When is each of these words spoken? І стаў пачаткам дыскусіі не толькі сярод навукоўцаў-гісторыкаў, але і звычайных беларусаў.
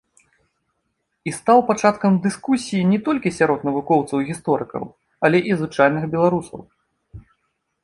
І 1.31 1.33
стаў 1.39 1.59
пачаткам 1.67 2.15
дыскусіі 2.23 2.87
не 2.95 2.99
толькі 3.09 3.33
сярод 3.37 3.59
навукоўцаў-гісторыкаў, 3.69 4.83
але 5.29 5.37
і 5.53 5.61
звычайных 5.61 6.03
беларусаў. 6.17 6.61